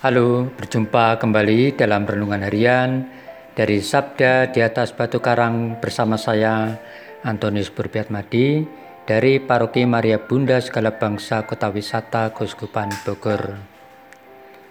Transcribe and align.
Halo, 0.00 0.48
berjumpa 0.56 1.20
kembali 1.20 1.76
dalam 1.76 2.08
renungan 2.08 2.40
harian 2.40 3.04
dari 3.52 3.84
Sabda 3.84 4.48
di 4.48 4.64
atas 4.64 4.96
Batu 4.96 5.20
Karang 5.20 5.76
bersama 5.76 6.16
saya 6.16 6.80
Antonius 7.20 7.68
Madi 8.08 8.64
dari 9.04 9.36
Paroki 9.44 9.84
Maria 9.84 10.16
Bunda 10.16 10.56
Segala 10.64 10.96
Bangsa 10.96 11.44
Kota 11.44 11.68
Wisata 11.68 12.32
Kuskupan 12.32 12.88
Bogor. 13.04 13.60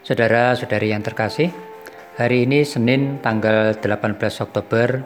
Saudara-saudari 0.00 0.96
yang 0.96 1.04
terkasih, 1.04 1.52
hari 2.16 2.48
ini 2.48 2.64
Senin 2.64 3.20
tanggal 3.20 3.76
18 3.76 4.16
Oktober 4.40 5.04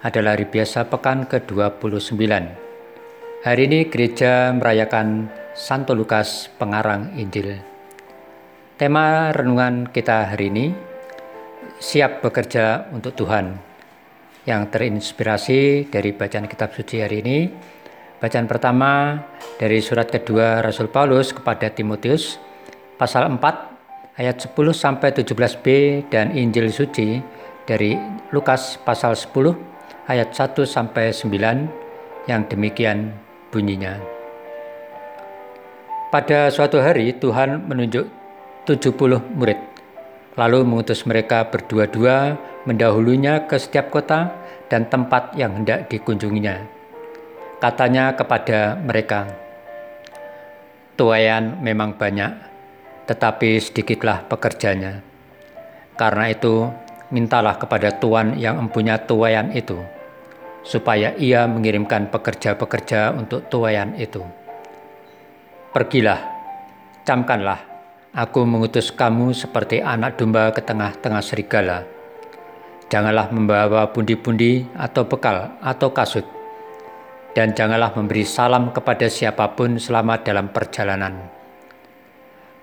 adalah 0.00 0.32
hari 0.32 0.48
biasa 0.48 0.88
pekan 0.88 1.28
ke-29. 1.28 2.16
Hari 3.44 3.62
ini 3.68 3.84
gereja 3.92 4.48
merayakan 4.48 5.28
Santo 5.52 5.92
Lukas 5.92 6.48
pengarang 6.56 7.12
Injil. 7.20 7.77
Tema 8.78 9.34
renungan 9.34 9.90
kita 9.90 10.30
hari 10.30 10.54
ini 10.54 10.70
siap 11.82 12.22
bekerja 12.22 12.86
untuk 12.94 13.10
Tuhan 13.18 13.58
yang 14.46 14.70
terinspirasi 14.70 15.90
dari 15.90 16.14
bacaan 16.14 16.46
kitab 16.46 16.70
suci 16.70 17.02
hari 17.02 17.18
ini. 17.18 17.50
Bacaan 18.22 18.46
pertama 18.46 19.18
dari 19.58 19.82
surat 19.82 20.06
kedua 20.06 20.62
Rasul 20.62 20.94
Paulus 20.94 21.34
kepada 21.34 21.66
Timotius 21.74 22.38
pasal 22.94 23.26
4 23.26 24.14
ayat 24.14 24.46
10 24.46 24.54
sampai 24.70 25.10
17b 25.10 25.66
dan 26.06 26.30
Injil 26.38 26.70
suci 26.70 27.18
dari 27.66 27.98
Lukas 28.30 28.78
pasal 28.86 29.18
10 29.18 29.58
ayat 30.06 30.30
1 30.30 30.54
sampai 30.62 31.10
9 31.10 32.30
yang 32.30 32.46
demikian 32.46 33.10
bunyinya. 33.50 33.98
Pada 36.14 36.46
suatu 36.54 36.78
hari 36.78 37.18
Tuhan 37.18 37.66
menunjuk 37.66 38.17
70 38.68 39.32
murid. 39.32 39.56
Lalu 40.36 40.60
mengutus 40.68 41.08
mereka 41.08 41.48
berdua-dua 41.48 42.36
mendahulunya 42.68 43.48
ke 43.48 43.56
setiap 43.56 43.88
kota 43.88 44.28
dan 44.68 44.84
tempat 44.92 45.32
yang 45.40 45.56
hendak 45.56 45.88
dikunjunginya. 45.88 46.68
Katanya 47.64 48.12
kepada 48.12 48.76
mereka, 48.76 49.24
Tuayan 50.98 51.62
memang 51.64 51.96
banyak, 51.96 52.30
tetapi 53.08 53.56
sedikitlah 53.62 54.26
pekerjanya. 54.28 55.00
Karena 55.94 56.28
itu, 56.28 56.68
mintalah 57.14 57.54
kepada 57.54 57.94
Tuhan 57.96 58.34
yang 58.34 58.58
mempunyai 58.58 59.06
tuayan 59.06 59.54
itu, 59.54 59.78
supaya 60.66 61.14
ia 61.14 61.46
mengirimkan 61.46 62.10
pekerja-pekerja 62.10 63.14
untuk 63.14 63.46
tuayan 63.46 63.94
itu. 63.94 64.26
Pergilah, 65.70 66.18
camkanlah 67.06 67.67
Aku 68.18 68.42
mengutus 68.42 68.90
kamu 68.90 69.30
seperti 69.30 69.78
anak 69.78 70.18
domba 70.18 70.50
ke 70.50 70.58
tengah-tengah 70.58 71.22
serigala. 71.22 71.86
Janganlah 72.90 73.30
membawa 73.30 73.94
pundi-pundi 73.94 74.66
atau 74.74 75.06
bekal 75.06 75.54
atau 75.62 75.94
kasut. 75.94 76.26
Dan 77.30 77.54
janganlah 77.54 77.94
memberi 77.94 78.26
salam 78.26 78.74
kepada 78.74 79.06
siapa 79.06 79.54
pun 79.54 79.78
selama 79.78 80.18
dalam 80.18 80.50
perjalanan. 80.50 81.30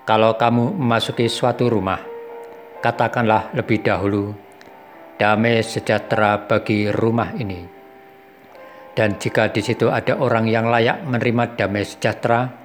Kalau 0.04 0.36
kamu 0.36 0.76
memasuki 0.76 1.32
suatu 1.32 1.72
rumah, 1.72 2.04
katakanlah 2.84 3.56
lebih 3.56 3.80
dahulu, 3.80 4.36
damai 5.16 5.64
sejahtera 5.64 6.52
bagi 6.52 6.92
rumah 6.92 7.32
ini. 7.32 7.64
Dan 8.92 9.16
jika 9.16 9.48
di 9.56 9.64
situ 9.64 9.88
ada 9.88 10.20
orang 10.20 10.52
yang 10.52 10.68
layak 10.68 11.08
menerima 11.08 11.56
damai 11.56 11.88
sejahtera, 11.88 12.65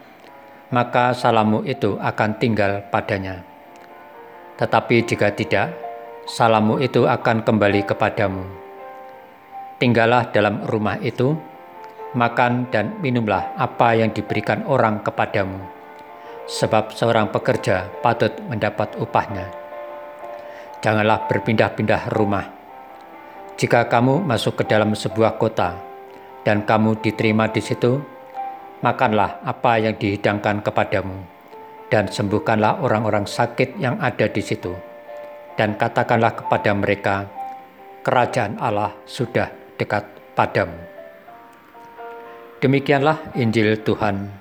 maka 0.70 1.10
salammu 1.10 1.66
itu 1.66 1.98
akan 1.98 2.38
tinggal 2.38 2.86
padanya. 2.94 3.42
Tetapi 4.54 5.02
jika 5.02 5.34
tidak, 5.34 5.74
salammu 6.30 6.78
itu 6.78 7.10
akan 7.10 7.42
kembali 7.42 7.82
kepadamu. 7.90 8.44
Tinggallah 9.82 10.30
dalam 10.30 10.62
rumah 10.68 11.00
itu, 11.02 11.34
makan 12.14 12.70
dan 12.70 13.02
minumlah 13.02 13.58
apa 13.58 13.98
yang 13.98 14.14
diberikan 14.14 14.62
orang 14.66 15.02
kepadamu, 15.02 15.58
sebab 16.46 16.94
seorang 16.94 17.34
pekerja 17.34 17.90
patut 17.98 18.30
mendapat 18.46 18.94
upahnya. 19.00 19.50
Janganlah 20.80 21.26
berpindah-pindah 21.26 22.14
rumah. 22.14 22.46
Jika 23.60 23.90
kamu 23.92 24.24
masuk 24.24 24.62
ke 24.62 24.64
dalam 24.64 24.96
sebuah 24.96 25.36
kota 25.36 25.76
dan 26.46 26.64
kamu 26.64 27.00
diterima 27.04 27.48
di 27.52 27.60
situ, 27.60 28.19
makanlah 28.80 29.44
apa 29.44 29.76
yang 29.76 29.94
dihidangkan 29.96 30.64
kepadamu, 30.64 31.20
dan 31.92 32.08
sembuhkanlah 32.08 32.80
orang-orang 32.80 33.28
sakit 33.28 33.76
yang 33.76 34.00
ada 34.00 34.28
di 34.28 34.40
situ. 34.40 34.72
Dan 35.56 35.76
katakanlah 35.76 36.32
kepada 36.40 36.72
mereka, 36.72 37.28
kerajaan 38.00 38.56
Allah 38.56 38.96
sudah 39.04 39.52
dekat 39.76 40.08
padamu. 40.32 40.80
Demikianlah 42.60 43.36
Injil 43.36 43.80
Tuhan. 43.84 44.32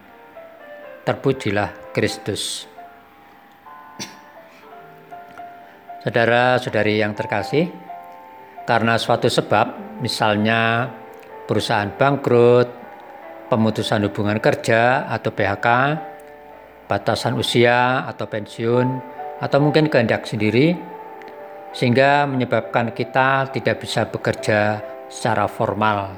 Terpujilah 1.04 1.92
Kristus. 1.92 2.68
Saudara-saudari 6.00 6.96
yang 6.96 7.12
terkasih, 7.12 7.68
karena 8.64 8.96
suatu 8.96 9.28
sebab, 9.28 10.00
misalnya 10.00 10.88
perusahaan 11.44 11.92
bangkrut, 11.92 12.79
pemutusan 13.50 14.06
hubungan 14.06 14.38
kerja 14.38 15.10
atau 15.10 15.34
PHK, 15.34 15.68
batasan 16.86 17.36
usia 17.36 18.06
atau 18.06 18.30
pensiun, 18.30 18.88
atau 19.42 19.58
mungkin 19.58 19.90
kehendak 19.90 20.30
sendiri, 20.30 20.78
sehingga 21.74 22.30
menyebabkan 22.30 22.94
kita 22.94 23.50
tidak 23.54 23.82
bisa 23.82 24.06
bekerja 24.06 24.82
secara 25.10 25.50
formal. 25.50 26.14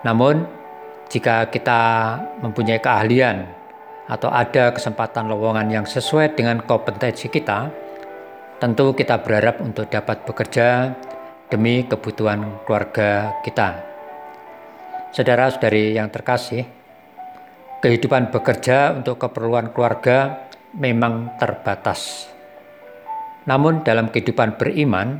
Namun, 0.00 0.48
jika 1.12 1.52
kita 1.52 1.82
mempunyai 2.40 2.80
keahlian 2.80 3.44
atau 4.08 4.32
ada 4.32 4.72
kesempatan 4.72 5.28
lowongan 5.28 5.68
yang 5.68 5.86
sesuai 5.86 6.32
dengan 6.32 6.64
kompetensi 6.64 7.28
kita, 7.28 7.68
tentu 8.56 8.96
kita 8.96 9.20
berharap 9.20 9.60
untuk 9.60 9.88
dapat 9.92 10.24
bekerja 10.24 10.96
demi 11.50 11.84
kebutuhan 11.84 12.62
keluarga 12.64 13.34
kita. 13.42 13.89
Saudara-saudari 15.10 15.98
yang 15.98 16.06
terkasih, 16.06 16.62
kehidupan 17.82 18.30
bekerja 18.30 18.94
untuk 18.94 19.18
keperluan 19.18 19.74
keluarga 19.74 20.46
memang 20.78 21.34
terbatas. 21.34 22.30
Namun 23.42 23.82
dalam 23.82 24.14
kehidupan 24.14 24.54
beriman, 24.54 25.18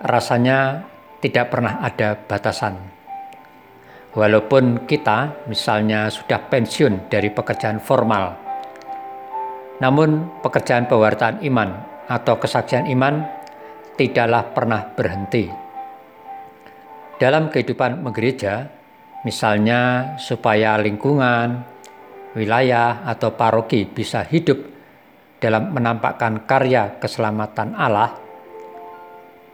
rasanya 0.00 0.88
tidak 1.20 1.52
pernah 1.52 1.84
ada 1.84 2.16
batasan. 2.16 2.80
Walaupun 4.16 4.88
kita 4.88 5.44
misalnya 5.44 6.08
sudah 6.08 6.40
pensiun 6.40 7.12
dari 7.12 7.28
pekerjaan 7.28 7.76
formal, 7.76 8.40
namun 9.84 10.40
pekerjaan 10.40 10.88
pewartaan 10.88 11.44
iman 11.44 11.76
atau 12.08 12.40
kesaksian 12.40 12.88
iman 12.88 13.20
tidaklah 14.00 14.48
pernah 14.56 14.88
berhenti 14.96 15.69
dalam 17.20 17.52
kehidupan 17.52 18.00
menggereja, 18.00 18.64
misalnya 19.28 20.16
supaya 20.16 20.80
lingkungan, 20.80 21.60
wilayah, 22.32 23.04
atau 23.04 23.36
paroki 23.36 23.84
bisa 23.84 24.24
hidup 24.24 24.56
dalam 25.36 25.68
menampakkan 25.68 26.48
karya 26.48 26.96
keselamatan 26.96 27.76
Allah, 27.76 28.16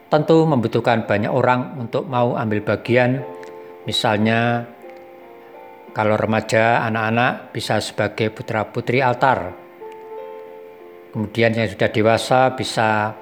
tentu 0.07 0.47
membutuhkan 0.47 1.03
banyak 1.03 1.27
orang 1.27 1.75
untuk 1.75 2.07
mau 2.07 2.39
ambil 2.39 2.63
bagian, 2.63 3.19
misalnya 3.83 4.63
kalau 5.91 6.15
remaja, 6.15 6.87
anak-anak 6.87 7.51
bisa 7.51 7.83
sebagai 7.83 8.31
putra-putri 8.31 9.03
altar. 9.03 9.51
Kemudian 11.11 11.57
yang 11.57 11.67
sudah 11.67 11.89
dewasa 11.89 12.53
bisa 12.53 13.17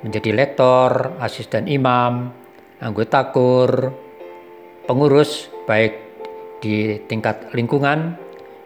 menjadi 0.00 0.32
lektor, 0.32 1.20
asisten 1.20 1.68
imam, 1.68 2.41
anggota 2.82 3.30
KUR, 3.30 3.94
pengurus 4.90 5.46
baik 5.70 5.94
di 6.58 6.98
tingkat 7.06 7.54
lingkungan, 7.54 8.18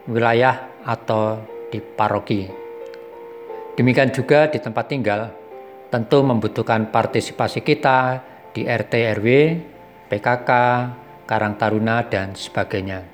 wilayah, 0.08 0.72
atau 0.88 1.44
di 1.68 1.84
paroki. 1.84 2.48
Demikian 3.76 4.08
juga 4.08 4.48
di 4.48 4.56
tempat 4.56 4.88
tinggal, 4.88 5.28
tentu 5.92 6.24
membutuhkan 6.24 6.88
partisipasi 6.88 7.60
kita 7.60 8.24
di 8.56 8.64
RT 8.64 9.20
RW, 9.20 9.28
PKK, 10.08 10.50
Karang 11.28 11.60
Taruna, 11.60 12.00
dan 12.08 12.32
sebagainya. 12.32 13.04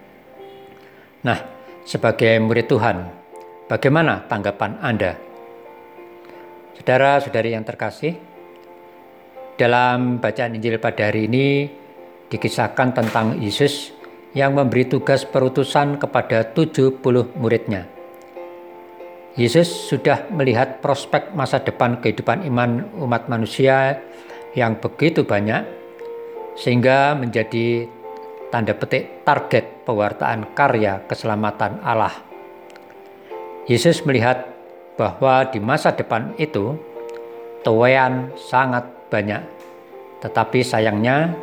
Nah, 1.27 1.39
sebagai 1.83 2.39
murid 2.39 2.71
Tuhan, 2.71 2.97
bagaimana 3.67 4.23
tanggapan 4.31 4.79
Anda? 4.79 5.19
Saudara-saudari 6.79 7.59
yang 7.59 7.67
terkasih, 7.67 8.32
dalam 9.63 10.19
bacaan 10.19 10.59
Injil 10.59 10.83
pada 10.83 11.07
hari 11.07 11.31
ini 11.31 11.71
dikisahkan 12.27 12.99
tentang 12.99 13.39
Yesus 13.39 13.95
yang 14.35 14.59
memberi 14.59 14.91
tugas 14.91 15.23
perutusan 15.23 16.03
kepada 16.03 16.51
70 16.51 16.99
muridnya. 17.39 17.87
Yesus 19.39 19.71
sudah 19.87 20.27
melihat 20.35 20.83
prospek 20.83 21.31
masa 21.39 21.63
depan 21.63 22.03
kehidupan 22.03 22.43
iman 22.51 22.91
umat 23.07 23.31
manusia 23.31 24.03
yang 24.59 24.83
begitu 24.83 25.23
banyak, 25.23 25.63
sehingga 26.59 27.15
menjadi 27.15 27.87
tanda 28.51 28.75
petik 28.75 29.23
target 29.23 29.87
pewartaan 29.87 30.53
karya 30.59 31.07
keselamatan 31.07 31.79
Allah. 31.87 32.13
Yesus 33.71 34.03
melihat 34.03 34.43
bahwa 34.99 35.49
di 35.49 35.63
masa 35.63 35.95
depan 35.95 36.35
itu 36.37 36.77
tuayan 37.63 38.35
sangat 38.35 38.87
banyak, 39.11 39.43
tetapi 40.23 40.63
sayangnya 40.63 41.35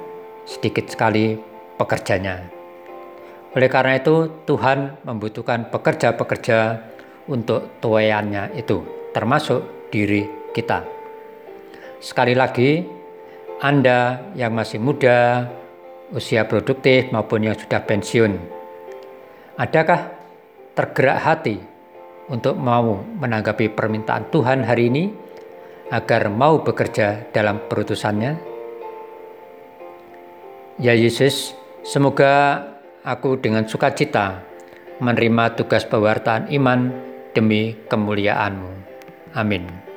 sedikit 0.44 0.88
sekali 0.92 1.39
pekerjanya. 1.80 2.44
Oleh 3.56 3.69
karena 3.71 3.98
itu, 3.98 4.30
Tuhan 4.45 5.01
membutuhkan 5.07 5.74
pekerja-pekerja 5.74 6.86
untuk 7.31 7.81
tuayannya 7.81 8.54
itu, 8.54 9.10
termasuk 9.16 9.89
diri 9.89 10.27
kita. 10.54 10.86
Sekali 11.98 12.38
lagi, 12.38 12.86
Anda 13.60 14.31
yang 14.38 14.54
masih 14.54 14.77
muda, 14.77 15.50
usia 16.13 16.45
produktif 16.45 17.10
maupun 17.10 17.50
yang 17.50 17.57
sudah 17.57 17.81
pensiun, 17.81 18.33
adakah 19.57 20.13
tergerak 20.77 21.19
hati 21.22 21.57
untuk 22.30 22.56
mau 22.56 23.01
menanggapi 23.01 23.74
permintaan 23.74 24.30
Tuhan 24.30 24.62
hari 24.63 24.94
ini 24.94 25.04
agar 25.89 26.30
mau 26.30 26.62
bekerja 26.62 27.30
dalam 27.33 27.65
perutusannya? 27.65 28.38
Ya 30.80 30.95
Yesus, 30.95 31.57
semoga 31.83 32.63
aku 33.03 33.36
dengan 33.41 33.68
sukacita 33.68 34.45
menerima 35.03 35.59
tugas 35.59 35.83
pewartaan 35.83 36.47
iman 36.53 36.94
demi 37.36 37.75
kemuliaan-Mu. 37.89 38.71
Amin. 39.36 39.88